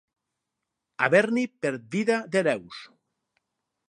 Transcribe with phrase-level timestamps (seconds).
[1.07, 2.81] Haver-n'hi per vida d'hereus.